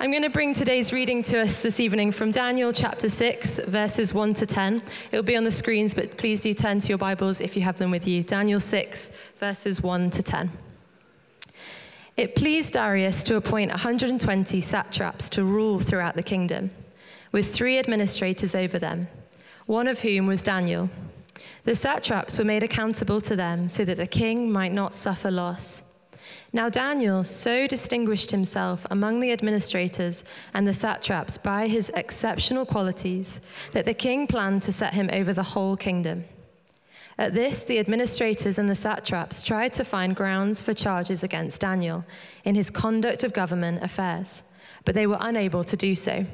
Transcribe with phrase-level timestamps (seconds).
[0.00, 4.14] I'm going to bring today's reading to us this evening from Daniel chapter 6, verses
[4.14, 4.80] 1 to 10.
[5.10, 7.78] It'll be on the screens, but please do turn to your Bibles if you have
[7.78, 8.22] them with you.
[8.22, 10.52] Daniel 6, verses 1 to 10.
[12.16, 16.70] It pleased Darius to appoint 120 satraps to rule throughout the kingdom,
[17.32, 19.08] with three administrators over them,
[19.66, 20.90] one of whom was Daniel.
[21.64, 25.82] The satraps were made accountable to them so that the king might not suffer loss.
[26.52, 30.24] Now Daniel so distinguished himself among the administrators
[30.54, 33.40] and the satraps by his exceptional qualities
[33.72, 36.24] that the king planned to set him over the whole kingdom.
[37.18, 42.04] At this, the administrators and the satraps tried to find grounds for charges against Daniel
[42.44, 44.44] in his conduct of government affairs,
[44.84, 46.24] but they were unable to do so.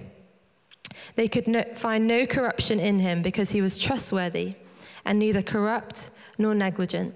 [1.17, 4.56] They could no, find no corruption in him because he was trustworthy
[5.05, 7.15] and neither corrupt nor negligent.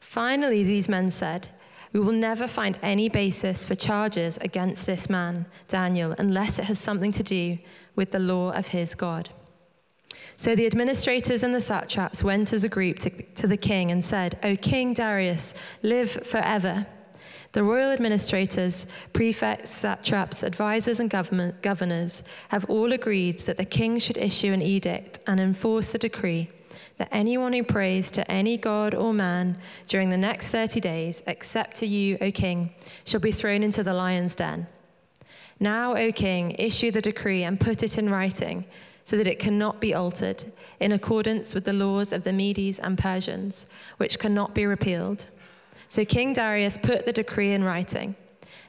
[0.00, 1.48] Finally, these men said,
[1.92, 6.78] we will never find any basis for charges against this man, Daniel, unless it has
[6.78, 7.58] something to do
[7.96, 9.30] with the law of his God.
[10.36, 14.04] So the administrators and the satraps went as a group to, to the king and
[14.04, 16.86] said, O King Darius, live forever.
[17.52, 24.16] The royal administrators, prefects, satraps, advisors, and governors have all agreed that the king should
[24.16, 26.48] issue an edict and enforce the decree
[27.00, 29.56] that anyone who prays to any god or man
[29.86, 32.74] during the next 30 days, except to you, O king,
[33.06, 34.66] shall be thrown into the lion's den.
[35.58, 38.66] Now, O king, issue the decree and put it in writing
[39.04, 42.98] so that it cannot be altered, in accordance with the laws of the Medes and
[42.98, 45.26] Persians, which cannot be repealed.
[45.88, 48.14] So King Darius put the decree in writing.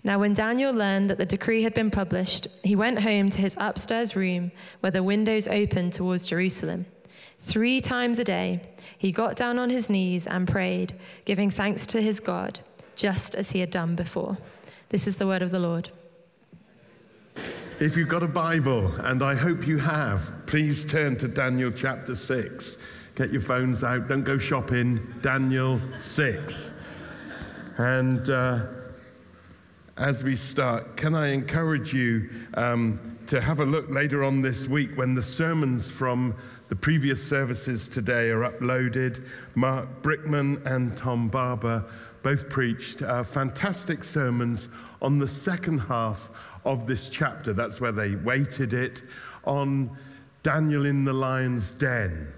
[0.06, 3.58] Now, when Daniel learned that the decree had been published, he went home to his
[3.60, 6.86] upstairs room where the windows opened towards Jerusalem.
[7.42, 8.62] Three times a day,
[8.98, 10.94] he got down on his knees and prayed,
[11.26, 12.60] giving thanks to his God,
[12.96, 14.38] just as he had done before.
[14.90, 15.90] This is the word of the Lord.
[17.80, 22.16] If you've got a Bible, and I hope you have, please turn to Daniel chapter
[22.16, 22.78] 6.
[23.16, 25.00] Get your phones out, don't go shopping.
[25.22, 26.72] Daniel 6.
[27.78, 28.68] And uh,
[29.98, 34.68] as we start, can I encourage you um, to have a look later on this
[34.68, 36.36] week when the sermons from
[36.72, 39.28] the previous services today are uploaded.
[39.56, 41.84] Mark Brickman and Tom Barber
[42.24, 44.70] both preached uh, fantastic sermons
[45.02, 46.30] on the second half
[46.64, 47.52] of this chapter.
[47.52, 49.04] That's where they weighted it
[49.44, 49.98] on
[50.44, 52.32] Daniel in the lion's den.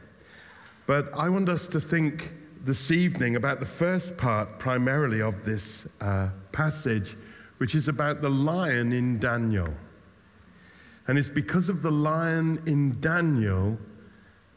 [0.87, 2.31] But I want us to think
[2.63, 7.15] this evening about the first part primarily of this uh, passage,
[7.59, 9.71] which is about the lion in Daniel.
[11.07, 13.77] And it's because of the lion in Daniel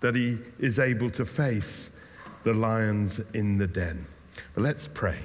[0.00, 1.90] that he is able to face
[2.44, 4.06] the lions in the den.
[4.54, 5.18] But let's pray.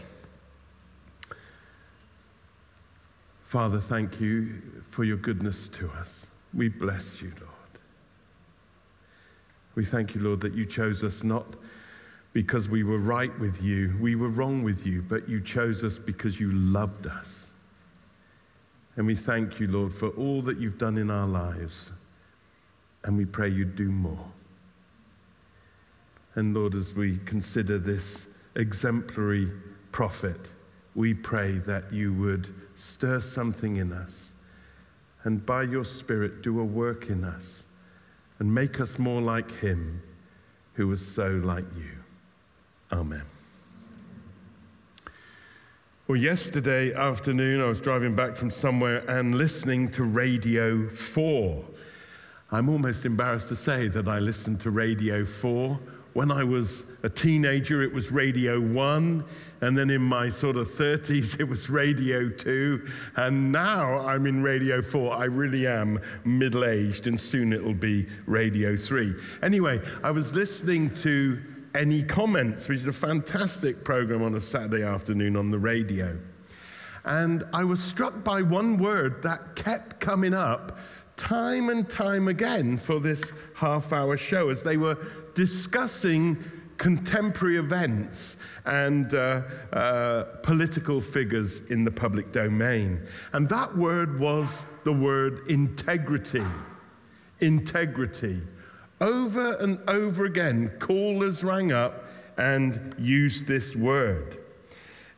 [3.44, 6.28] Father, thank you for your goodness to us.
[6.54, 7.52] We bless you, Lord.
[9.76, 11.46] We thank you, Lord, that you chose us not
[12.34, 16.00] because we were right with you, we were wrong with you, but you chose us
[16.00, 17.48] because you loved us.
[18.96, 21.92] And we thank you, Lord, for all that you've done in our lives.
[23.04, 24.26] And we pray you do more.
[26.36, 29.52] And Lord, as we consider this exemplary
[29.92, 30.40] prophet,
[30.96, 34.34] we pray that you would stir something in us
[35.24, 37.64] and by your Spirit do a work in us
[38.40, 40.02] and make us more like him
[40.74, 41.92] who was so like you.
[42.92, 43.22] Amen.
[46.08, 51.64] Well, yesterday afternoon, I was driving back from somewhere and listening to Radio 4.
[52.52, 55.80] I'm almost embarrassed to say that I listened to Radio 4
[56.14, 59.24] when I was a teenager, it was Radio 1.
[59.62, 62.88] And then in my sort of 30s, it was Radio 2.
[63.16, 65.14] And now I'm in Radio 4.
[65.14, 69.14] I really am middle aged, and soon it'll be Radio 3.
[69.44, 71.40] Anyway, I was listening to
[71.76, 76.18] Any Comments, which is a fantastic program on a Saturday afternoon on the radio.
[77.06, 80.78] And I was struck by one word that kept coming up
[81.18, 84.98] time and time again for this half hour show as they were
[85.34, 86.44] discussing
[86.78, 89.42] contemporary events and uh,
[89.72, 93.06] uh, political figures in the public domain.
[93.34, 96.44] And that word was the word integrity.
[97.40, 98.42] Integrity.
[99.00, 102.06] Over and over again, callers rang up
[102.38, 104.40] and used this word.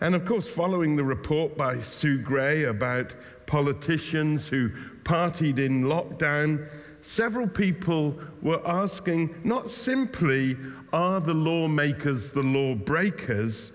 [0.01, 4.71] And of course, following the report by Sue Gray about politicians who
[5.03, 6.67] partied in lockdown,
[7.01, 10.57] several people were asking not simply,
[10.91, 13.71] are the lawmakers the lawbreakers,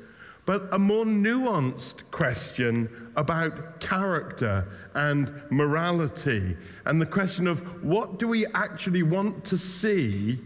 [0.47, 8.27] but a more nuanced question about character and morality and the question of what do
[8.27, 10.39] we actually want to see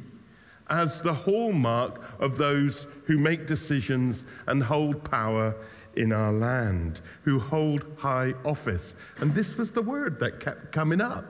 [0.71, 5.55] as the hallmark of those who make decisions and hold power
[5.97, 8.95] in our land, who hold high office.
[9.19, 11.25] And this was the word that kept coming up.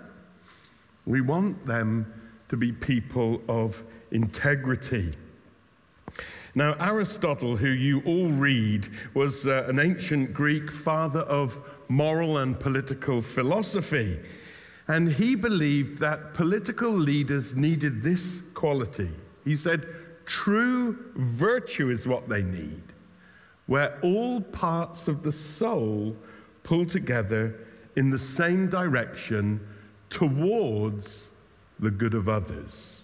[1.07, 2.13] We want them
[2.49, 5.15] to be people of integrity.
[6.55, 11.59] Now, Aristotle, who you all read, was uh, an ancient Greek father of
[11.89, 14.21] moral and political philosophy.
[14.87, 19.11] And he believed that political leaders needed this quality.
[19.45, 19.87] He said,
[20.27, 22.83] True virtue is what they need,
[23.67, 26.17] where all parts of the soul
[26.63, 27.59] pull together
[27.97, 29.61] in the same direction
[30.11, 31.31] towards
[31.79, 33.01] the good of others.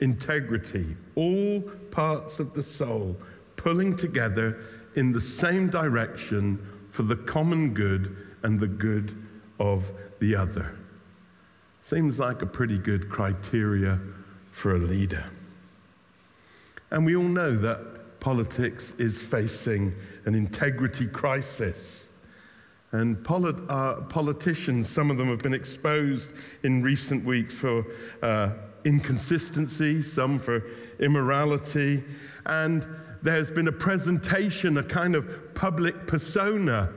[0.00, 1.60] Integrity, all
[1.90, 3.16] parts of the soul
[3.56, 4.64] pulling together
[4.96, 6.58] in the same direction
[6.90, 9.16] for the common good and the good
[9.58, 10.74] of the other.
[11.82, 14.00] Seems like a pretty good criteria
[14.52, 15.24] for a leader.
[16.90, 17.80] And we all know that
[18.20, 19.94] politics is facing
[20.26, 22.08] an integrity crisis.
[22.92, 26.30] And polit- uh, politicians, some of them have been exposed
[26.62, 27.84] in recent weeks for
[28.22, 28.50] uh,
[28.84, 30.62] inconsistency, some for
[30.98, 32.02] immorality.
[32.46, 32.86] And
[33.22, 36.92] there's been a presentation, a kind of public persona,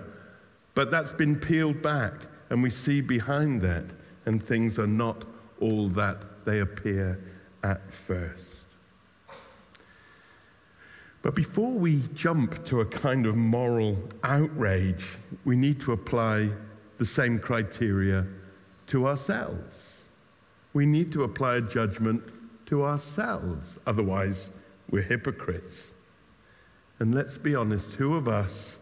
[0.73, 2.13] but that's been peeled back.
[2.49, 3.85] And we see behind that,
[4.25, 5.25] and things are not
[5.59, 7.19] all that they appear
[7.63, 8.62] at first.
[11.23, 16.49] But before we jump to a kind of moral outrage, we need to apply
[16.97, 18.27] the same criteria
[18.87, 20.01] to ourselves.
[20.73, 22.21] We need to apply a judgment
[22.65, 24.49] to ourselves, otherwise,
[24.89, 25.93] we're hypocrites.
[26.99, 28.77] And let's be honest who of us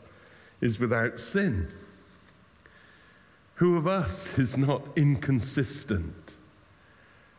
[0.62, 1.68] is without sin?
[3.56, 6.36] Who of us is not inconsistent?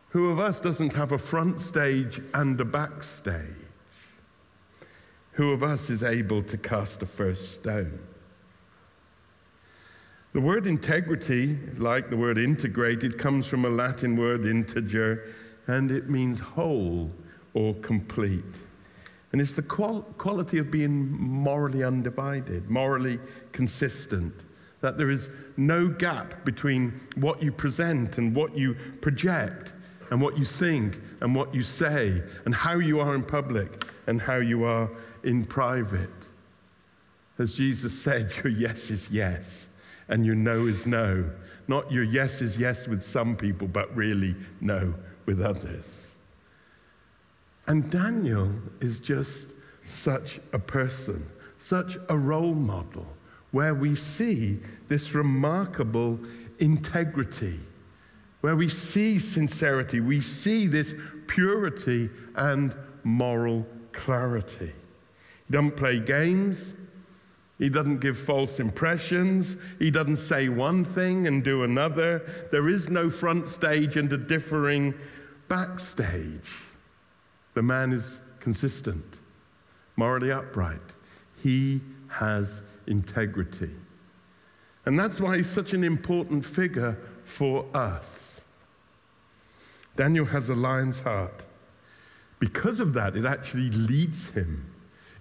[0.09, 3.62] Who of us doesn't have a front stage and a backstage?
[5.33, 7.99] Who of us is able to cast the first stone?
[10.33, 15.33] The word integrity, like the word integrated, comes from a Latin word integer,
[15.67, 17.11] and it means whole
[17.53, 18.43] or complete.
[19.31, 23.19] And it's the qual- quality of being morally undivided, morally
[23.51, 24.33] consistent,
[24.81, 29.72] that there is no gap between what you present and what you project,
[30.11, 34.21] and what you think and what you say, and how you are in public and
[34.21, 34.89] how you are
[35.23, 36.09] in private.
[37.39, 39.67] As Jesus said, your yes is yes
[40.09, 41.29] and your no is no.
[41.67, 44.93] Not your yes is yes with some people, but really no
[45.25, 45.85] with others.
[47.67, 48.51] And Daniel
[48.81, 49.49] is just
[49.85, 51.25] such a person,
[51.59, 53.07] such a role model,
[53.51, 56.19] where we see this remarkable
[56.59, 57.59] integrity,
[58.43, 60.93] where we see sincerity, we see this
[61.27, 62.75] purity and
[63.05, 64.73] moral clarity.
[65.47, 66.73] He doesn't play games.
[67.57, 69.55] He doesn't give false impressions.
[69.79, 72.49] He doesn't say one thing and do another.
[72.51, 74.93] There is no front stage and a differing
[75.47, 76.51] backstage.
[77.53, 79.19] The man is consistent,
[79.95, 80.81] morally upright.
[81.41, 81.79] He
[82.09, 83.71] has integrity.
[84.85, 88.32] And that's why he's such an important figure for us.
[89.95, 91.45] Daniel has a lion's heart.
[92.39, 94.69] Because of that, it actually leads him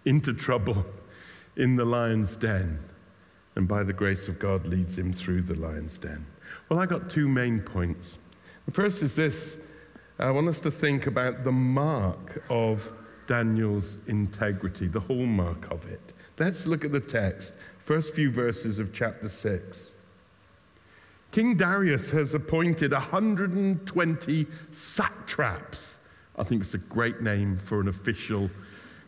[0.05, 0.85] into trouble
[1.57, 2.79] in the lion's den.
[3.55, 6.27] And by the grace of God, leads him through the lion's den.
[6.69, 8.19] Well, I got two main points.
[8.67, 9.57] The first is this
[10.19, 12.91] I want us to think about the mark of
[13.27, 16.13] Daniel's integrity, the hallmark of it.
[16.39, 19.93] Let's look at the text, first few verses of chapter 6.
[21.33, 25.97] King Darius has appointed 120 satraps.
[26.37, 28.51] I think it's a great name for an official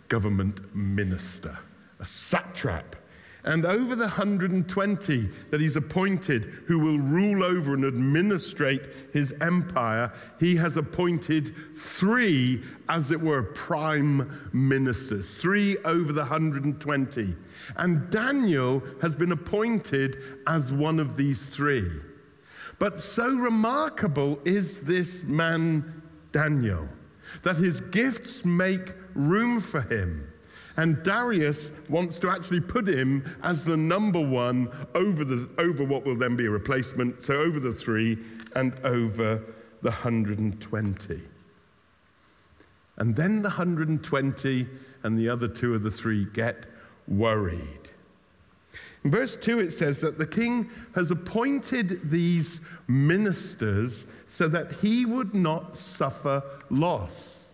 [0.08, 1.58] government minister,
[2.00, 2.96] a satrap.
[3.44, 8.80] And over the 120 that he's appointed who will rule over and administrate
[9.12, 17.36] his empire, he has appointed three, as it were, prime ministers, three over the 120.
[17.76, 22.00] And Daniel has been appointed as one of these three.
[22.78, 26.02] But so remarkable is this man,
[26.32, 26.88] Daniel,
[27.42, 30.30] that his gifts make room for him.
[30.76, 36.04] And Darius wants to actually put him as the number one over, the, over what
[36.04, 38.18] will then be a replacement, so over the three
[38.56, 39.36] and over
[39.82, 41.22] the 120.
[42.96, 44.66] And then the 120
[45.02, 46.66] and the other two of the three get
[47.06, 47.90] worried.
[49.04, 55.04] In verse 2, it says that the king has appointed these ministers so that he
[55.04, 57.48] would not suffer loss.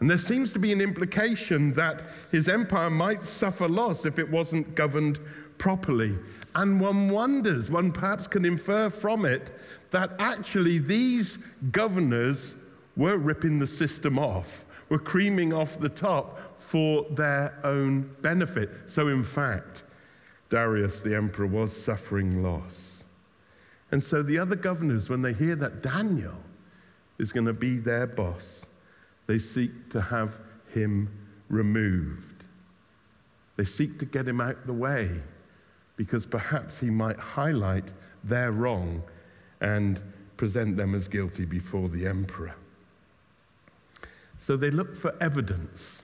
[0.00, 4.30] And there seems to be an implication that his empire might suffer loss if it
[4.30, 5.18] wasn't governed
[5.58, 6.16] properly.
[6.54, 9.50] And one wonders, one perhaps can infer from it,
[9.90, 11.38] that actually these
[11.72, 12.54] governors
[12.96, 18.70] were ripping the system off, were creaming off the top for their own benefit.
[18.86, 19.82] So, in fact,
[20.50, 23.04] Darius the emperor was suffering loss.
[23.90, 26.36] And so the other governors, when they hear that Daniel
[27.18, 28.66] is going to be their boss,
[29.26, 30.38] they seek to have
[30.72, 31.10] him
[31.48, 32.44] removed.
[33.56, 35.20] They seek to get him out the way
[35.96, 39.02] because perhaps he might highlight their wrong
[39.60, 40.00] and
[40.36, 42.54] present them as guilty before the emperor.
[44.38, 46.02] So they look for evidence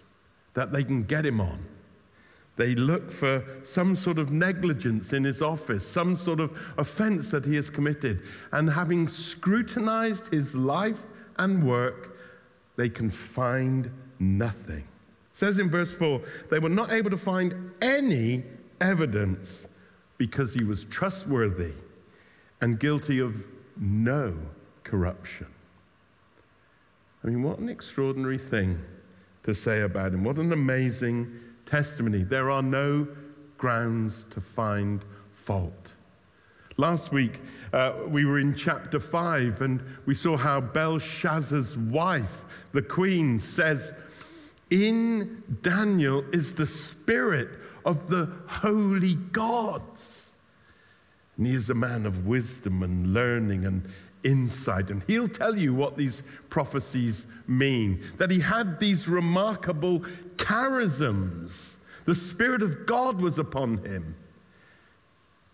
[0.55, 1.65] that they can get him on.
[2.57, 7.45] They look for some sort of negligence in his office, some sort of offense that
[7.45, 8.23] he has committed.
[8.53, 11.01] And having scrutinized his life
[11.39, 12.17] and work,
[12.77, 14.85] they can find nothing.
[15.33, 16.21] It says in verse 4
[16.51, 18.45] they were not able to find any
[18.81, 19.67] evidence
[20.17, 21.73] because he was trustworthy
[22.61, 23.35] and guilty of
[23.77, 24.37] no
[24.85, 25.49] corruption.
[27.25, 28.81] I mean, what an extraordinary thing
[29.43, 30.23] to say about him.
[30.23, 32.23] What an amazing testimony.
[32.23, 33.07] There are no
[33.59, 35.93] grounds to find fault.
[36.77, 37.41] Last week,
[37.73, 43.93] uh, we were in chapter 5 and we saw how Belshazzar's wife, the queen, says,
[44.71, 47.49] In Daniel is the spirit
[47.85, 50.31] of the holy gods.
[51.37, 53.89] And he is a man of wisdom and learning and
[54.25, 54.91] insight.
[54.91, 60.01] And he'll tell you what these prophecies mean that he had these remarkable
[60.37, 61.77] charisms.
[62.07, 64.15] The Spirit of God was upon him.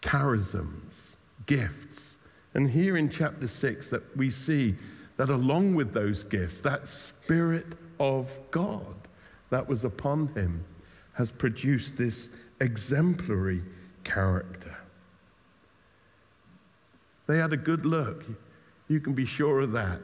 [0.03, 2.17] Charisms, gifts.
[2.55, 4.75] And here in chapter 6, that we see
[5.17, 7.67] that along with those gifts, that Spirit
[7.99, 8.95] of God
[9.51, 10.65] that was upon him
[11.13, 13.63] has produced this exemplary
[14.05, 14.77] character.
[17.27, 18.25] They had a good look.
[18.91, 20.01] You can be sure of that.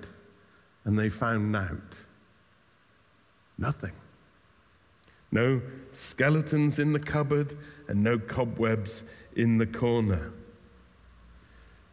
[0.84, 1.98] And they found out
[3.58, 3.90] nothing.
[5.32, 9.02] No skeletons in the cupboard and no cobwebs
[9.34, 10.32] in the corner.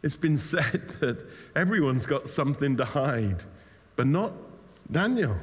[0.03, 1.17] It's been said that
[1.55, 3.43] everyone's got something to hide,
[3.95, 4.33] but not
[4.91, 5.35] Daniel.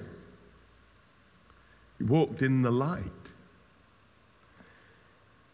[1.99, 3.03] He walked in the light.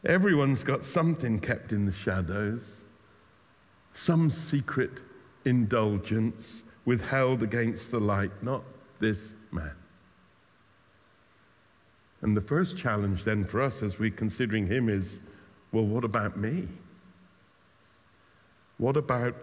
[0.05, 2.85] Everyone's got something kept in the shadows,
[3.95, 4.93] some secret
[5.47, 8.63] indulgence withheld against the light, not
[9.01, 9.73] this man.
[12.21, 15.21] And the first challenge then for us as we're considering him is
[15.73, 16.69] well, what about me?
[18.79, 19.35] What about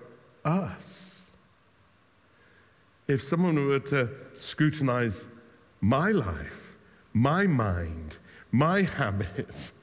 [0.45, 1.19] us?
[3.07, 5.27] If someone were to scrutinize
[5.81, 6.77] my life,
[7.13, 8.17] my mind,
[8.51, 9.73] my habits,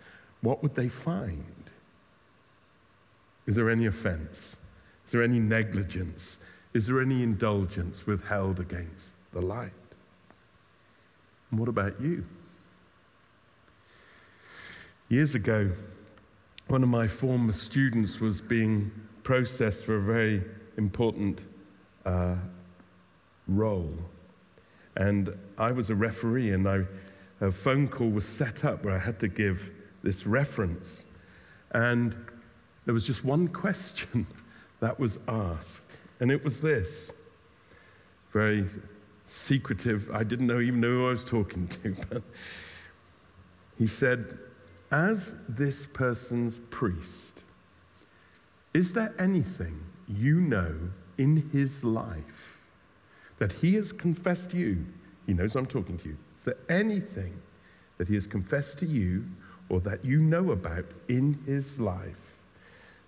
[0.41, 1.45] what would they find?
[3.47, 4.57] Is there any offense?
[5.11, 6.39] Is there any negligence?
[6.73, 9.73] Is there any indulgence withheld against the light?
[11.51, 12.25] And what about you?
[15.09, 15.69] Years ago,
[16.69, 18.93] one of my former students was being
[19.25, 20.45] processed for a very
[20.77, 21.41] important
[22.07, 22.37] uh,
[23.49, 23.93] role.
[24.95, 26.85] And I was a referee, and I,
[27.41, 29.73] a phone call was set up where I had to give
[30.05, 31.03] this reference.
[31.73, 32.15] And
[32.85, 34.25] there was just one question
[34.81, 35.99] that was asked.
[36.19, 37.11] And it was this
[38.33, 38.67] very
[39.25, 40.11] secretive.
[40.13, 42.23] I didn't know, even know who I was talking to, but
[43.79, 44.39] he said,
[44.91, 47.41] As this person's priest,
[48.75, 50.75] is there anything you know
[51.19, 52.61] in his life
[53.39, 54.87] that he has confessed to you?
[55.27, 56.17] He knows I'm talking to you.
[56.39, 57.41] Is there anything
[57.99, 59.25] that he has confessed to you
[59.69, 62.37] or that you know about in his life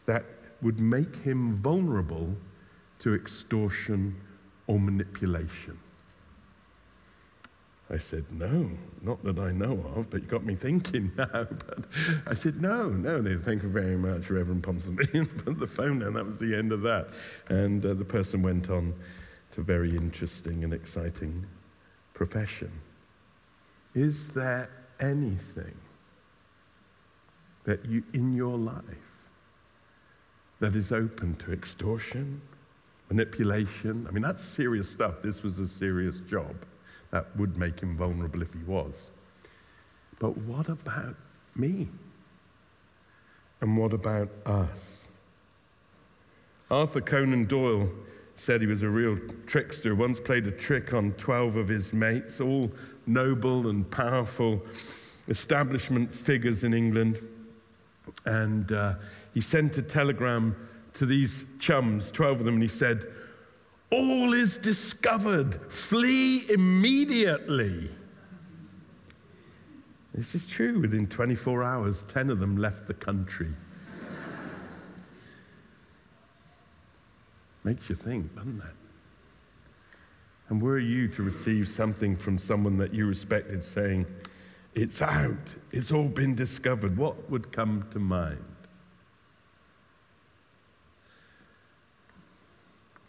[0.07, 0.25] that
[0.63, 2.35] would make him vulnerable
[3.01, 4.17] to extortion
[4.67, 5.79] or manipulation?
[7.91, 8.71] I said, No,
[9.03, 11.27] not that I know of, but you got me thinking now.
[11.33, 11.85] But
[12.27, 13.21] I said, No, no.
[13.21, 15.45] They thank you very much, Reverend Ponsonby.
[15.45, 16.15] put the phone down.
[16.15, 17.09] That was the end of that.
[17.51, 18.95] And uh, the person went on
[19.53, 21.47] to very interesting and exciting
[22.15, 22.73] profession.
[23.95, 25.75] Is there anything
[27.65, 29.12] that you, in your life,
[30.63, 32.41] that is open to extortion,
[33.11, 34.07] manipulation.
[34.09, 35.15] I mean, that's serious stuff.
[35.21, 36.55] This was a serious job
[37.11, 39.11] that would make him vulnerable if he was.
[40.21, 41.17] But what about
[41.57, 41.89] me?
[43.61, 45.09] And what about us?
[46.71, 47.91] Arthur Conan Doyle
[48.37, 52.41] said he was a real trickster, once played a trick on 12 of his mates,
[52.41, 52.71] all
[53.09, 54.63] noble and powerful
[55.27, 57.19] establishment figures in England.
[58.27, 58.95] And uh,
[59.35, 60.57] he sent a telegram
[60.95, 63.07] to these chums, 12 of them, and he said,
[63.91, 67.91] All is discovered, flee immediately.
[70.15, 70.79] This is true.
[70.81, 73.49] Within 24 hours, 10 of them left the country.
[77.65, 78.77] Makes you think, doesn't it?
[80.51, 84.05] And were you to receive something from someone that you respected saying,
[84.75, 88.52] It's out, it's all been discovered, what would come to mind?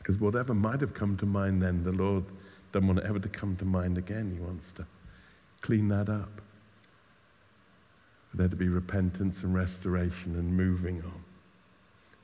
[0.04, 2.26] Because whatever might have come to mind then, the Lord
[2.74, 4.30] doesn't want it ever to come to mind again.
[4.32, 4.86] He wants to
[5.62, 6.42] clean that up.
[8.30, 11.24] For there to be repentance and restoration and moving on.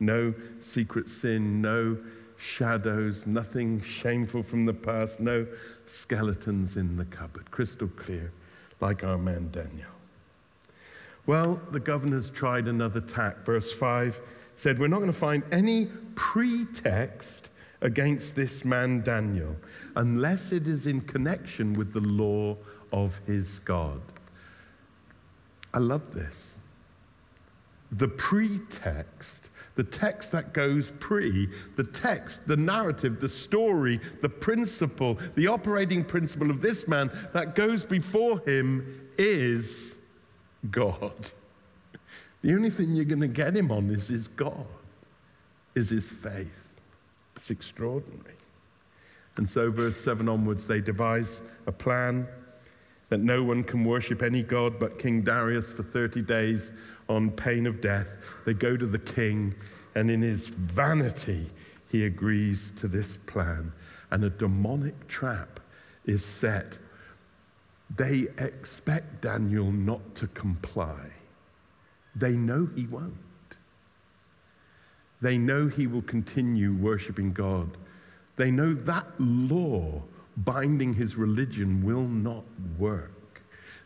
[0.02, 1.98] No secret sin, no
[2.36, 5.48] shadows, nothing shameful from the past, no
[5.86, 7.50] skeletons in the cupboard.
[7.50, 8.32] Crystal clear,
[8.82, 9.88] like our man Daniel.
[11.26, 13.46] Well, the governors tried another tack.
[13.46, 14.20] Verse 5
[14.58, 17.50] said, We're not going to find any pretext
[17.82, 19.56] against this man Daniel
[19.96, 22.58] unless it is in connection with the law
[22.92, 24.02] of his God.
[25.74, 26.58] I love this.
[27.92, 29.44] The pretext
[29.80, 36.04] the text that goes pre, the text, the narrative, the story, the principle, the operating
[36.04, 39.96] principle of this man that goes before him is
[40.70, 41.32] God.
[42.42, 44.66] The only thing you're going to get him on is his God,
[45.76, 46.69] is his faith.
[47.40, 48.36] It's extraordinary.
[49.38, 52.28] And so, verse 7 onwards, they devise a plan
[53.08, 56.74] that no one can worship any God but King Darius for 30 days
[57.08, 58.08] on pain of death.
[58.46, 59.56] They go to the king,
[59.96, 61.50] and in his vanity,
[61.88, 63.72] he agrees to this plan.
[64.12, 65.62] And a demonic trap
[66.06, 66.78] is set.
[67.96, 71.10] They expect Daniel not to comply.
[72.18, 73.16] They know he won't.
[75.22, 77.78] They know he will continue worshiping God.
[78.36, 80.02] They know that law
[80.38, 82.46] binding his religion will not
[82.78, 83.12] work.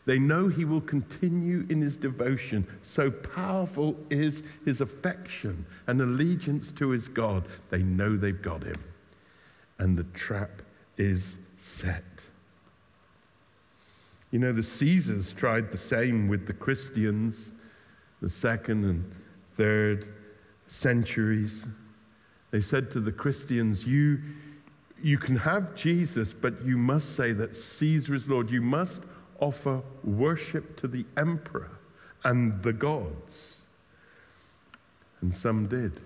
[0.06, 2.66] They know he will continue in his devotion.
[2.82, 7.48] So powerful is his affection and allegiance to his God.
[7.70, 8.82] They know they've got him.
[9.78, 10.62] And the trap
[10.98, 12.04] is set.
[14.30, 17.50] You know, the Caesars tried the same with the Christians,
[18.20, 19.10] the second and
[19.56, 20.08] third
[20.68, 21.66] centuries.
[22.50, 24.20] They said to the Christians, You,
[25.02, 28.50] you can have Jesus, but you must say that Caesar is Lord.
[28.50, 29.02] You must
[29.40, 31.70] offer worship to the emperor
[32.24, 33.60] and the gods.
[35.20, 36.00] And some did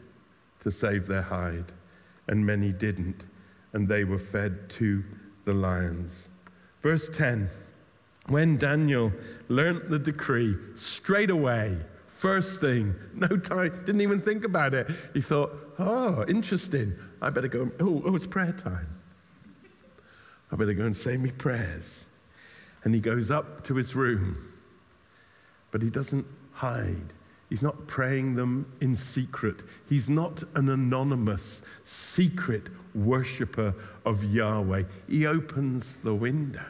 [0.60, 1.72] to save their hide,
[2.26, 3.22] and many didn't,
[3.72, 5.04] and they were fed to
[5.44, 6.30] the lions.
[6.82, 7.48] Verse 10
[8.26, 9.12] When Daniel
[9.48, 11.76] learnt the decree, straight away,
[12.18, 14.90] first thing, no time, didn't even think about it.
[15.14, 16.94] He thought, oh, interesting.
[17.22, 17.70] I better go.
[17.80, 18.86] Oh, oh, it's prayer time.
[20.52, 22.04] I better go and say me prayers
[22.84, 24.36] and he goes up to his room,
[25.70, 27.12] but he doesn't hide.
[27.48, 29.56] He's not praying them in secret.
[29.88, 34.84] He's not an anonymous, secret worshiper of Yahweh.
[35.08, 36.62] He opens the windows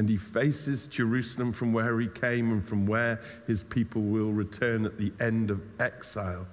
[0.00, 4.86] and he faces Jerusalem from where he came and from where his people will return
[4.86, 6.46] at the end of exile.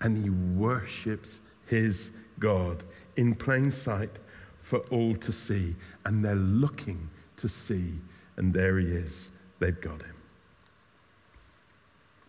[0.00, 2.84] And he worships his God
[3.16, 4.20] in plain sight
[4.60, 5.74] for all to see.
[6.04, 7.94] And they're looking to see,
[8.36, 9.32] and there he is.
[9.58, 10.14] They've got him.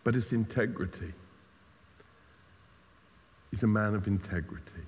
[0.03, 1.13] But his integrity.
[3.51, 4.87] He's a man of integrity.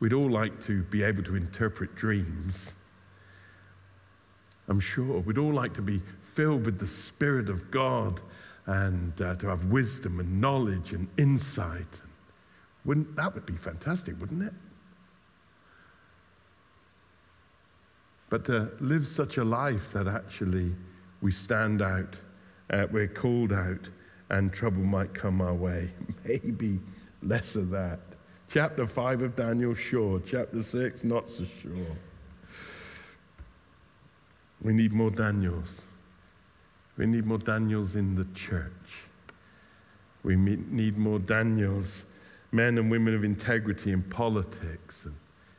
[0.00, 2.72] We'd all like to be able to interpret dreams.
[4.68, 5.20] I'm sure.
[5.20, 6.00] We'd all like to be
[6.34, 8.20] filled with the Spirit of God
[8.66, 12.00] and uh, to have wisdom and knowledge and insight.
[12.84, 14.52] Wouldn't, that would be fantastic, wouldn't it?
[18.30, 20.74] but to live such a life that actually
[21.20, 22.16] we stand out,
[22.70, 23.88] uh, we're called out,
[24.30, 25.90] and trouble might come our way.
[26.24, 26.78] Maybe
[27.22, 28.00] less of that.
[28.50, 30.22] Chapter 5 of Daniel, sure.
[30.26, 31.96] Chapter 6, not so sure.
[34.62, 35.82] We need more Daniels.
[36.96, 39.04] We need more Daniels in the church.
[40.22, 42.04] We need more Daniels,
[42.50, 45.14] men and women of integrity in politics and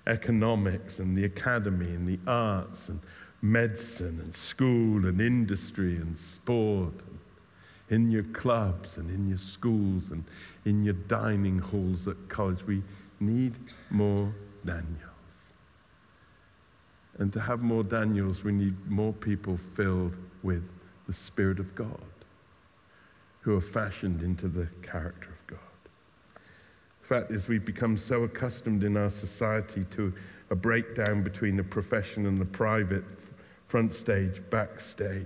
[0.07, 2.99] economics and the academy and the arts and
[3.41, 7.19] medicine and school and industry and sport, and
[7.89, 10.23] in your clubs and in your schools and
[10.65, 12.63] in your dining halls at college.
[12.65, 12.83] We
[13.19, 13.55] need
[13.89, 14.33] more
[14.65, 14.95] Daniels.
[17.17, 20.63] And to have more Daniels, we need more people filled with
[21.07, 21.99] the Spirit of God,
[23.41, 25.59] who are fashioned into the character of God.
[27.01, 30.13] The fact is, we've become so accustomed in our society to
[30.51, 33.03] a breakdown between the profession and the private,
[33.67, 35.25] front stage, backstage,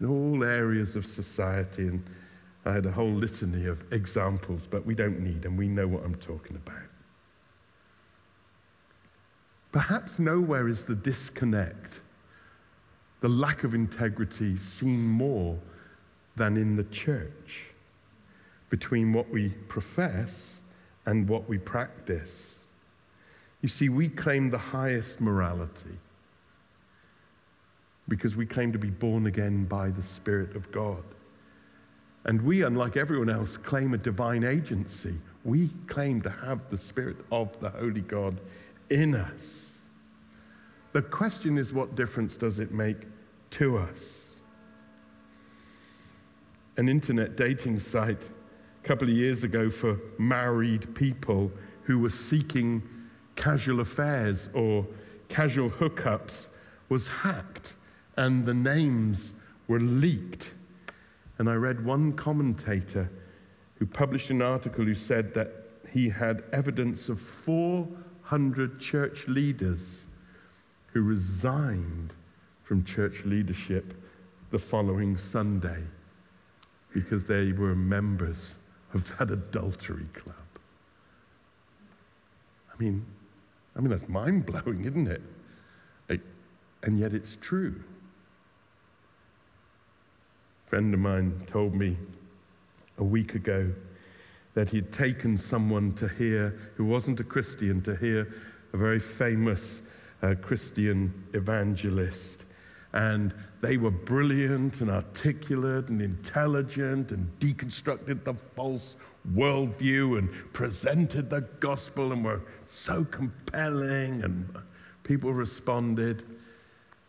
[0.00, 1.86] in all areas of society.
[1.86, 2.04] And
[2.64, 5.56] I had a whole litany of examples, but we don't need them.
[5.56, 6.82] We know what I'm talking about.
[9.72, 12.02] Perhaps nowhere is the disconnect,
[13.20, 15.58] the lack of integrity seen more
[16.36, 17.66] than in the church
[18.70, 20.60] between what we profess
[21.06, 22.54] and what we practice.
[23.60, 25.98] You see, we claim the highest morality
[28.08, 31.02] because we claim to be born again by the Spirit of God.
[32.24, 35.18] And we, unlike everyone else, claim a divine agency.
[35.44, 38.40] We claim to have the Spirit of the Holy God
[38.90, 39.72] in us.
[40.92, 42.98] The question is, what difference does it make
[43.50, 44.26] to us?
[46.76, 51.50] An internet dating site a couple of years ago for married people
[51.84, 52.82] who were seeking
[53.36, 54.86] casual affairs or
[55.28, 56.48] casual hookups
[56.88, 57.74] was hacked
[58.16, 59.34] and the names
[59.66, 60.52] were leaked.
[61.42, 63.10] And I read one commentator
[63.74, 65.50] who published an article who said that
[65.92, 70.04] he had evidence of 400 church leaders
[70.92, 72.12] who resigned
[72.62, 73.92] from church leadership
[74.52, 75.82] the following Sunday
[76.94, 78.54] because they were members
[78.94, 80.36] of that adultery club.
[82.72, 83.04] I mean,
[83.74, 85.22] I mean that's mind blowing, isn't it?
[86.84, 87.82] and yet it's true.
[90.72, 91.98] A friend of mine told me
[92.96, 93.70] a week ago
[94.54, 98.34] that he'd taken someone to hear who wasn't a Christian to hear
[98.72, 99.82] a very famous
[100.22, 102.46] uh, Christian evangelist.
[102.94, 108.96] And they were brilliant and articulate and intelligent and deconstructed the false
[109.34, 114.24] worldview and presented the gospel and were so compelling.
[114.24, 114.48] And
[115.02, 116.24] people responded.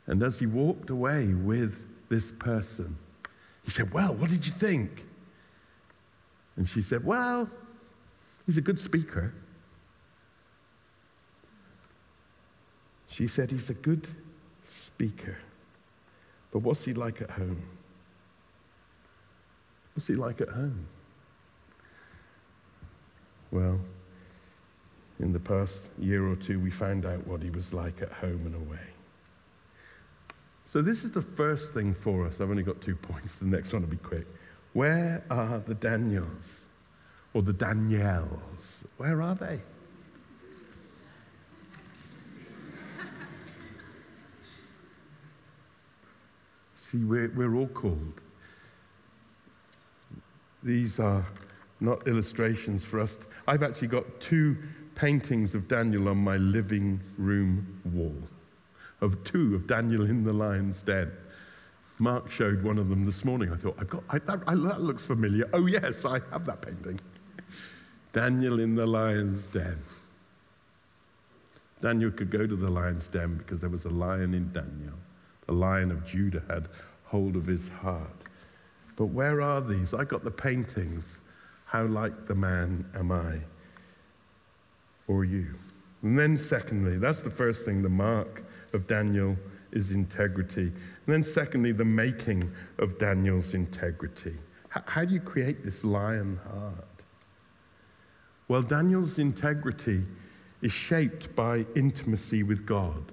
[0.08, 2.98] And as he walked away with this person,
[3.64, 5.06] he said, Well, what did you think?
[6.58, 7.50] And she said, Well,
[8.46, 9.34] he's a good speaker.
[13.08, 14.08] She said, He's a good
[14.66, 15.38] speaker.
[16.52, 17.62] But what's he like at home?
[19.96, 20.88] What's he like at home?
[23.52, 23.80] Well,
[25.20, 28.42] in the past year or two, we found out what he was like at home
[28.46, 28.93] and away.
[30.74, 32.42] So, this is the first thing for us.
[32.42, 33.36] I've only got two points.
[33.36, 34.26] The next one will be quick.
[34.74, 36.62] Where are the Daniels
[37.36, 38.84] or the Daniels?
[38.98, 39.62] Where are they?
[46.74, 48.22] See, we're, we're all called.
[50.64, 51.24] These are
[51.82, 53.20] not illustrations for us.
[53.48, 54.58] I've actually got two
[54.96, 58.18] paintings of Daniel on my living room wall,
[59.04, 61.12] of two of Daniel in the lion's den.
[62.00, 63.52] Mark showed one of them this morning.
[63.52, 65.48] I thought, I've got, I, that, I, that looks familiar.
[65.54, 67.00] Oh, yes, I have that painting.
[68.14, 69.78] Daniel in the lion's den.
[71.82, 74.96] Daniel could go to the lion's den because there was a lion in Daniel.
[75.48, 76.70] The lion of Judah had
[77.04, 78.10] hold of his heart.
[78.96, 79.94] But where are these?
[79.94, 81.18] I got the paintings.
[81.66, 83.40] How like the man am I?
[85.08, 85.48] Or you?
[86.02, 89.38] And then, secondly, that's the first thing the mark of Daniel
[89.72, 90.68] is integrity.
[90.68, 90.74] And
[91.08, 94.36] then, secondly, the making of Daniel's integrity.
[94.70, 96.88] How do you create this lion heart?
[98.48, 100.04] Well, Daniel's integrity
[100.62, 103.12] is shaped by intimacy with God.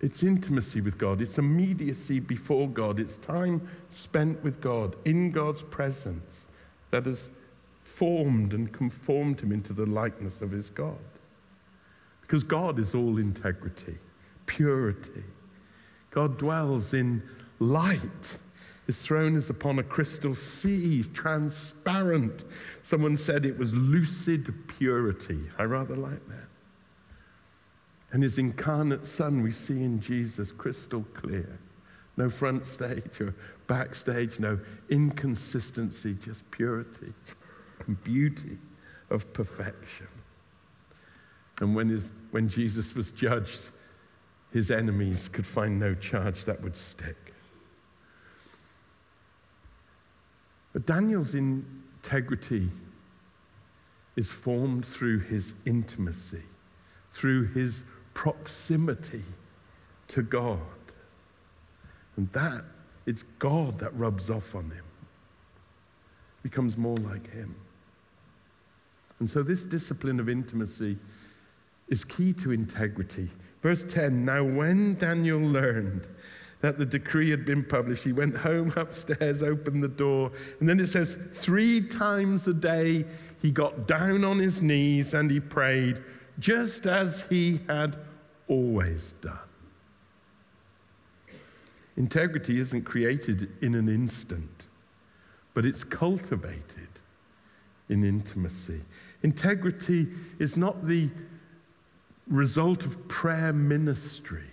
[0.00, 5.62] It's intimacy with God, it's immediacy before God, it's time spent with God, in God's
[5.62, 6.46] presence,
[6.90, 7.30] that has
[7.82, 10.98] formed and conformed him into the likeness of his God.
[12.26, 13.96] Because God is all integrity,
[14.46, 15.24] purity.
[16.10, 17.22] God dwells in
[17.58, 18.38] light.
[18.86, 22.44] His throne is upon a crystal sea, transparent.
[22.82, 25.40] Someone said it was lucid purity.
[25.58, 26.48] I rather like that.
[28.12, 31.58] And his incarnate Son we see in Jesus crystal clear.
[32.16, 33.34] No front stage or
[33.66, 34.58] backstage, no
[34.88, 37.12] inconsistency, just purity
[37.86, 38.58] and beauty
[39.10, 40.06] of perfection.
[41.60, 43.60] And when, his, when Jesus was judged,
[44.52, 47.16] his enemies could find no charge that would stick.
[50.72, 52.68] But Daniel's integrity
[54.16, 56.42] is formed through his intimacy,
[57.12, 59.24] through his proximity
[60.08, 60.58] to God.
[62.16, 62.64] And that,
[63.06, 64.84] it's God that rubs off on him,
[66.42, 67.54] becomes more like him.
[69.20, 70.98] And so, this discipline of intimacy
[71.94, 73.30] is key to integrity.
[73.62, 76.08] Verse 10 Now, when Daniel learned
[76.60, 80.80] that the decree had been published, he went home upstairs, opened the door, and then
[80.80, 83.04] it says, three times a day
[83.40, 86.02] he got down on his knees and he prayed,
[86.40, 87.96] just as he had
[88.48, 89.38] always done.
[91.96, 94.66] Integrity isn't created in an instant,
[95.52, 96.88] but it's cultivated
[97.88, 98.80] in intimacy.
[99.22, 100.08] Integrity
[100.40, 101.08] is not the
[102.28, 104.50] result of prayer ministry,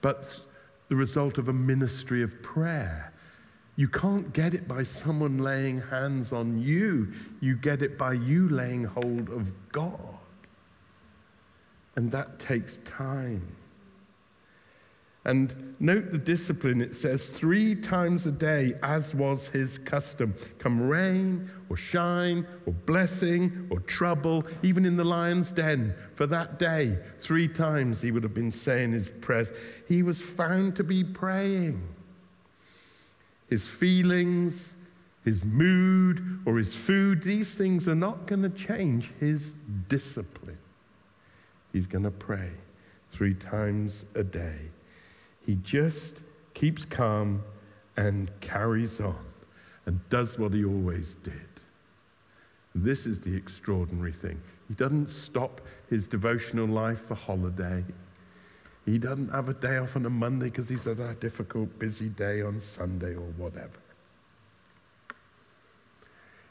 [0.00, 0.40] but
[0.88, 3.12] the result of a ministry of prayer.
[3.76, 7.12] You can't get it by someone laying hands on you.
[7.40, 9.98] You get it by you laying hold of God.
[11.96, 13.56] And that takes time.
[15.26, 16.82] And note the discipline.
[16.82, 20.34] It says three times a day, as was his custom.
[20.58, 25.94] Come rain or shine or blessing or trouble, even in the lion's den.
[26.14, 29.50] For that day, three times he would have been saying his prayers.
[29.88, 31.82] He was found to be praying.
[33.48, 34.74] His feelings,
[35.24, 39.54] his mood, or his food, these things are not going to change his
[39.88, 40.58] discipline.
[41.72, 42.50] He's going to pray
[43.12, 44.58] three times a day.
[45.44, 46.22] He just
[46.54, 47.42] keeps calm
[47.96, 49.24] and carries on
[49.86, 51.34] and does what he always did.
[52.74, 54.40] This is the extraordinary thing.
[54.68, 57.84] He doesn't stop his devotional life for holiday.
[58.84, 62.08] He doesn't have a day off on a Monday because he's had a difficult, busy
[62.08, 63.78] day on Sunday or whatever.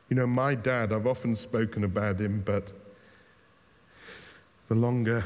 [0.09, 2.67] You know, my dad, I've often spoken about him, but
[4.67, 5.25] the longer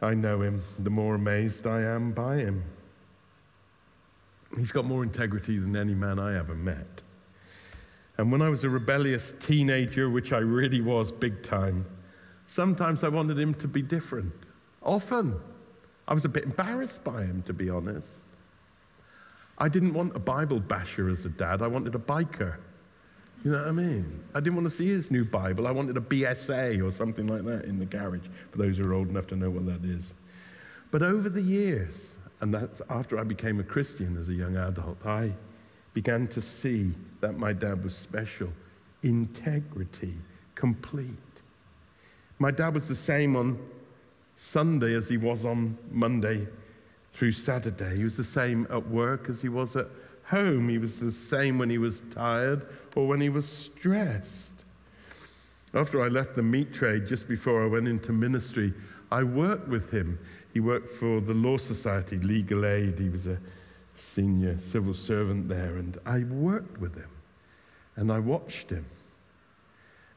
[0.00, 2.62] I know him, the more amazed I am by him.
[4.56, 7.02] He's got more integrity than any man I ever met.
[8.18, 11.86] And when I was a rebellious teenager, which I really was big time,
[12.46, 14.32] sometimes I wanted him to be different.
[14.82, 15.40] Often.
[16.08, 18.08] I was a bit embarrassed by him, to be honest.
[19.58, 22.56] I didn't want a Bible basher as a dad, I wanted a biker.
[23.44, 24.22] You know what I mean?
[24.34, 25.66] I didn't want to see his new Bible.
[25.66, 28.92] I wanted a BSA or something like that in the garage, for those who are
[28.92, 30.12] old enough to know what that is.
[30.90, 35.04] But over the years, and that's after I became a Christian as a young adult,
[35.04, 35.32] I
[35.92, 38.48] began to see that my dad was special.
[39.02, 40.14] Integrity,
[40.54, 41.10] complete.
[42.38, 43.58] My dad was the same on
[44.36, 46.46] Sunday as he was on Monday
[47.12, 47.96] through Saturday.
[47.96, 49.88] He was the same at work as he was at
[50.24, 50.68] home.
[50.68, 54.50] He was the same when he was tired or when he was stressed.
[55.74, 58.72] After I left the meat trade, just before I went into ministry,
[59.12, 60.18] I worked with him
[60.52, 62.98] he worked for the Law Society, Legal Aid.
[62.98, 63.38] He was a
[63.94, 65.76] senior civil servant there.
[65.76, 67.10] And I worked with him
[67.96, 68.86] and I watched him.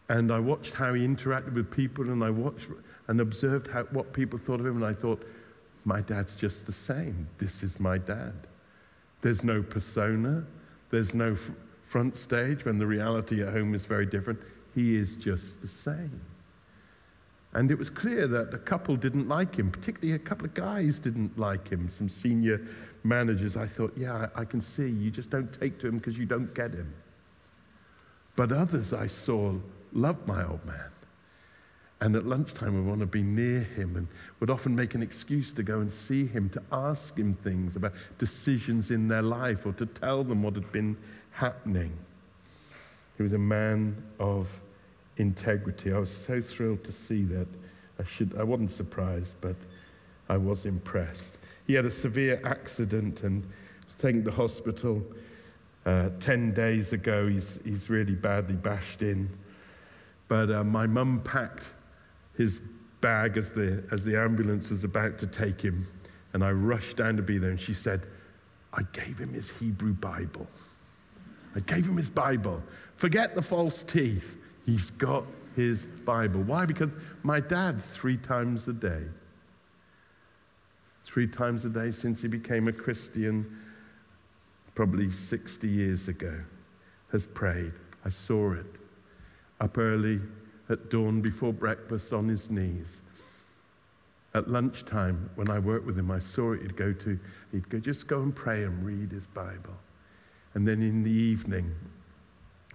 [0.09, 2.67] And I watched how he interacted with people and I watched
[3.07, 4.77] and observed how, what people thought of him.
[4.77, 5.25] And I thought,
[5.85, 7.27] my dad's just the same.
[7.37, 8.33] This is my dad.
[9.21, 10.45] There's no persona,
[10.89, 11.51] there's no f-
[11.85, 14.39] front stage when the reality at home is very different.
[14.73, 16.21] He is just the same.
[17.55, 20.97] And it was clear that a couple didn't like him, particularly a couple of guys
[20.97, 22.65] didn't like him, some senior
[23.03, 23.55] managers.
[23.55, 26.53] I thought, yeah, I can see you just don't take to him because you don't
[26.55, 26.91] get him.
[28.35, 29.53] But others I saw
[29.91, 30.89] loved my old man.
[32.01, 34.07] And at lunchtime, would want to be near him and
[34.39, 37.93] would often make an excuse to go and see him, to ask him things about
[38.17, 40.97] decisions in their life or to tell them what had been
[41.31, 41.93] happening.
[43.15, 44.49] He was a man of
[45.17, 45.93] integrity.
[45.93, 47.47] I was so thrilled to see that.
[47.99, 49.55] I, should, I wasn't surprised, but
[50.29, 51.37] I was impressed.
[51.67, 55.03] He had a severe accident and was taken to hospital
[55.85, 57.27] uh, 10 days ago.
[57.27, 59.29] He's, he's really badly bashed in.
[60.27, 61.69] But uh, my mum packed
[62.37, 62.61] his
[63.01, 65.85] bag as the, as the ambulance was about to take him,
[66.33, 68.07] and I rushed down to be there, and she said,
[68.73, 70.47] I gave him his Hebrew Bible.
[71.55, 72.63] I gave him his Bible.
[72.95, 74.37] Forget the false teeth.
[74.65, 76.41] He's got his Bible.
[76.41, 76.65] Why?
[76.65, 76.89] Because
[77.23, 79.03] my dad, three times a day,
[81.03, 83.59] three times a day since he became a Christian,
[84.75, 86.39] probably 60 years ago,
[87.11, 87.73] has prayed.
[88.05, 88.65] I saw it
[89.59, 90.19] up early
[90.69, 92.97] at dawn before breakfast on his knees.
[94.35, 96.61] at lunchtime when I worked with him, I saw it.
[96.63, 97.19] He'd go to,
[97.51, 99.77] he'd go, just go and pray and read his Bible.
[100.55, 101.71] And then in the evening,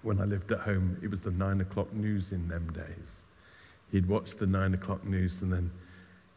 [0.02, 3.22] when I lived at home, it was the nine o'clock news in them days.
[3.90, 5.70] He'd watch the nine o'clock news and then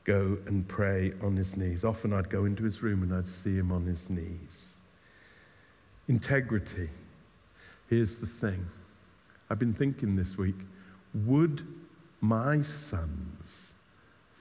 [0.04, 1.84] go and pray on his knees.
[1.84, 4.78] Often I'd go into his room and I'd see him on his knees.
[6.08, 6.90] Integrity.
[7.90, 8.66] Here's the thing
[9.50, 10.56] I've been thinking this week
[11.14, 11.68] would
[12.22, 13.74] my sons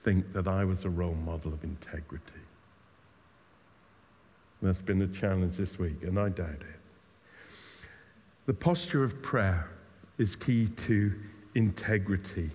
[0.03, 2.31] think that I was a role model of integrity?
[4.61, 6.80] That's been a challenge this week, and I doubt it.
[8.51, 9.69] The posture of prayer
[10.17, 11.13] is key to
[11.55, 12.49] integrity.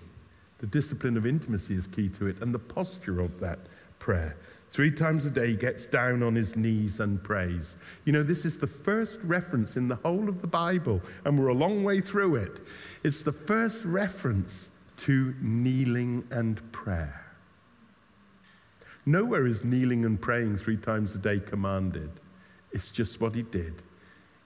[0.59, 3.57] The discipline of intimacy is key to it, and the posture of that
[3.97, 4.37] prayer.
[4.69, 7.77] Three times a day, he gets down on his knees and prays.
[8.05, 11.47] You know, this is the first reference in the whole of the Bible, and we're
[11.47, 12.59] a long way through it.
[13.03, 17.25] It's the first reference to kneeling and prayer.
[19.07, 22.11] Nowhere is kneeling and praying three times a day commanded.
[22.71, 23.81] It's just what he did.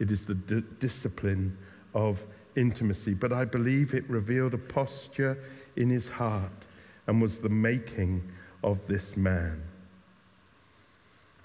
[0.02, 1.56] It is the d- discipline
[1.94, 3.14] of intimacy.
[3.14, 5.38] But I believe it revealed a posture
[5.76, 6.66] in his heart
[7.06, 8.28] and was the making
[8.64, 9.62] of this man.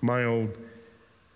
[0.01, 0.57] My old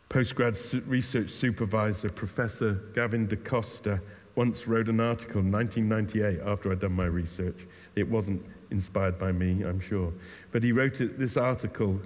[0.09, 4.01] postgrad research supervisor, Professor Gavin D'Costa,
[4.35, 7.67] once wrote an article in 1998 after I'd done my research.
[7.97, 10.11] It wasn't inspired by me, I'm sure.
[10.53, 12.01] But he wrote this article.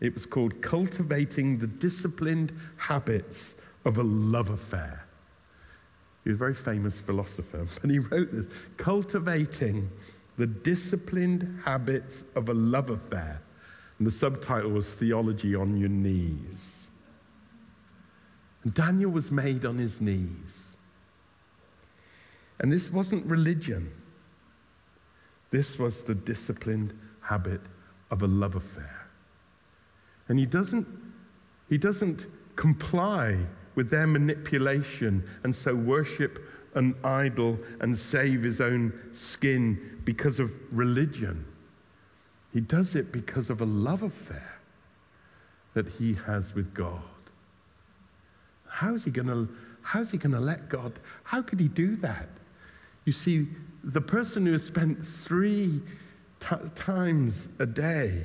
[0.00, 3.54] It was called Cultivating the Disciplined Habits
[3.88, 5.02] of a Love Affair.
[6.22, 8.46] He was a very famous philosopher, but he wrote this
[8.76, 9.90] Cultivating
[10.36, 13.40] the Disciplined Habits of a Love Affair.
[13.98, 16.90] And the subtitle was Theology on Your Knees.
[18.62, 20.68] And Daniel was made on his knees.
[22.60, 23.90] And this wasn't religion,
[25.50, 27.62] this was the disciplined habit
[28.10, 29.06] of a love affair.
[30.28, 30.86] And he doesn't,
[31.68, 33.38] he doesn't comply
[33.78, 40.50] with their manipulation and so worship an idol and save his own skin because of
[40.72, 41.44] religion.
[42.52, 44.58] He does it because of a love affair
[45.74, 47.00] that he has with God.
[48.66, 49.48] How is he going to
[49.82, 50.98] how is he going to let God?
[51.22, 52.28] How could he do that?
[53.04, 53.46] You see,
[53.84, 55.80] the person who has spent three
[56.40, 58.24] t- times a day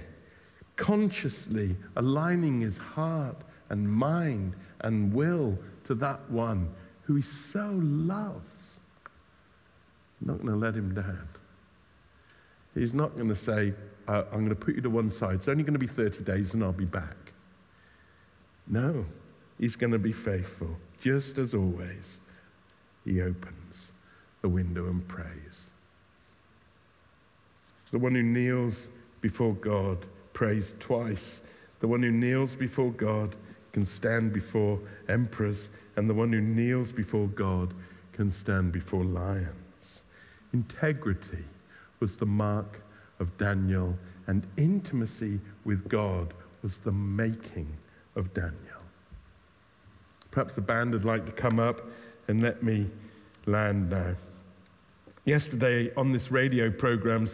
[0.77, 3.37] consciously aligning his heart
[3.73, 6.69] and mind and will to that one
[7.01, 8.79] who he so loves,
[10.21, 11.27] I'm not going to let him down.
[12.75, 13.73] He's not going to say,
[14.07, 15.35] uh, I'm going to put you to one side.
[15.35, 17.33] It's only going to be 30 days and I'll be back.
[18.67, 19.05] No,
[19.59, 22.19] he's going to be faithful, just as always.
[23.03, 23.91] He opens
[24.43, 25.71] the window and prays.
[27.89, 28.87] The one who kneels
[29.19, 31.41] before God prays twice.
[31.79, 33.35] The one who kneels before God
[33.73, 37.73] can stand before emperors, and the one who kneels before God
[38.13, 40.01] can stand before lions.
[40.53, 41.43] Integrity
[41.99, 42.81] was the mark
[43.19, 47.67] of Daniel, and intimacy with God was the making
[48.15, 48.53] of Daniel.
[50.31, 51.81] Perhaps the band would like to come up
[52.27, 52.87] and let me
[53.45, 54.13] land now.
[55.25, 57.27] Yesterday on this radio program,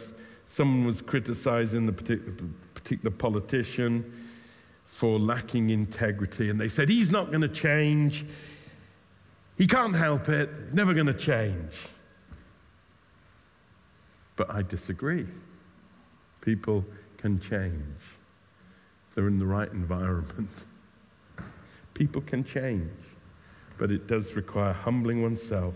[0.46, 2.34] someone was criticizing the particular,
[2.74, 4.29] particular politician
[4.90, 8.26] for lacking integrity, and they said, He's not going to change.
[9.56, 11.72] He can't help it, never going to change.
[14.36, 15.26] But I disagree.
[16.40, 16.84] People
[17.18, 17.96] can change
[19.08, 20.50] if they're in the right environment.
[21.94, 22.90] People can change,
[23.78, 25.74] but it does require humbling oneself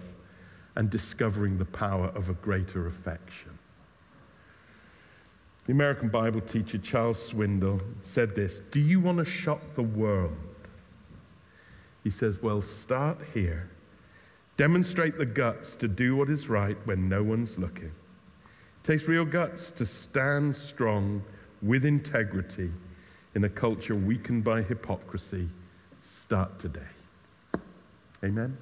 [0.76, 3.53] and discovering the power of a greater affection.
[5.66, 10.36] The American Bible teacher Charles Swindoll said this Do you want to shock the world?
[12.02, 13.70] He says, Well, start here.
[14.56, 17.86] Demonstrate the guts to do what is right when no one's looking.
[17.86, 21.24] It takes real guts to stand strong
[21.60, 22.70] with integrity
[23.34, 25.48] in a culture weakened by hypocrisy.
[26.02, 26.80] Start today.
[28.22, 28.56] Amen.